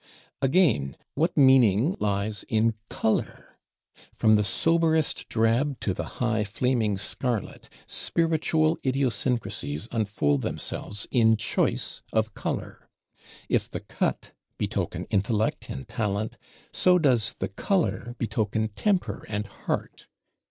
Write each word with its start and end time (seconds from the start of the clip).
Again, 0.41 0.97
what 1.13 1.37
meaning 1.37 1.95
lies 1.99 2.41
in 2.49 2.73
Color! 2.89 3.59
From 4.11 4.35
the 4.35 4.43
soberest 4.43 5.29
drab 5.29 5.79
to 5.81 5.93
the 5.93 6.03
high 6.17 6.43
flaming 6.43 6.97
scarlet, 6.97 7.69
spiritual 7.85 8.79
idiosyncrasies 8.83 9.87
unfold 9.91 10.41
themselves 10.41 11.05
in 11.11 11.37
choice 11.37 12.01
of 12.11 12.33
color: 12.33 12.89
if 13.47 13.69
the 13.69 13.81
cut 13.81 14.31
betoken 14.57 15.05
Intellect 15.11 15.69
and 15.69 15.87
Talent, 15.87 16.39
so 16.73 16.97
does 16.97 17.33
the 17.33 17.49
Color 17.49 18.15
betoken 18.17 18.69
Temper 18.69 19.23
and 19.29 19.45
Heart. 19.45 20.07